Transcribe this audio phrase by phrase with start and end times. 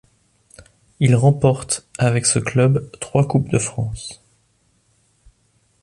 [0.99, 4.19] Il remporte avec ce club trois coupes de France.